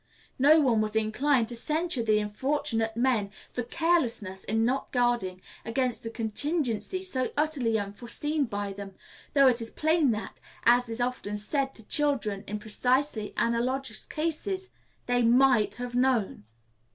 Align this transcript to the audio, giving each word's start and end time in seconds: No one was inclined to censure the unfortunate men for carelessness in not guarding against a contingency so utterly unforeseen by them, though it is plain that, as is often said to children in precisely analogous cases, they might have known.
No 0.39 0.59
one 0.59 0.81
was 0.81 0.95
inclined 0.95 1.47
to 1.49 1.55
censure 1.55 2.01
the 2.01 2.17
unfortunate 2.17 2.97
men 2.97 3.29
for 3.51 3.61
carelessness 3.61 4.43
in 4.43 4.65
not 4.65 4.91
guarding 4.91 5.43
against 5.63 6.07
a 6.07 6.09
contingency 6.09 7.03
so 7.03 7.29
utterly 7.37 7.77
unforeseen 7.77 8.45
by 8.45 8.73
them, 8.73 8.95
though 9.35 9.45
it 9.45 9.61
is 9.61 9.69
plain 9.69 10.09
that, 10.09 10.39
as 10.65 10.89
is 10.89 10.99
often 11.01 11.37
said 11.37 11.75
to 11.75 11.83
children 11.85 12.43
in 12.47 12.57
precisely 12.57 13.31
analogous 13.37 14.07
cases, 14.07 14.69
they 15.05 15.21
might 15.21 15.75
have 15.75 15.93
known. 15.93 16.45